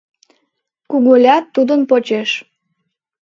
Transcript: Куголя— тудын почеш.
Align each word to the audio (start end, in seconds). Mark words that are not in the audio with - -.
Куголя— 0.89 1.37
тудын 1.55 1.81
почеш. 1.89 2.29